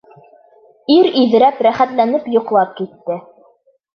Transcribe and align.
Ир 0.93 1.09
иҙрәп 1.23 1.61
рәхәтләнеп 1.67 2.27
йоҡлап 2.37 2.75
китте. 2.79 3.21